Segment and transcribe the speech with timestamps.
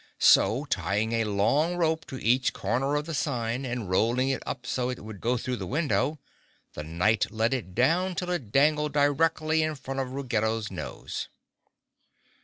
[0.17, 4.65] So, tying a long rope to each corner of the sign, and rolling it up
[4.65, 6.17] so it would go through the window,
[6.73, 11.29] the Knight let it down till it dangled directly in front of Ruggedo's nose.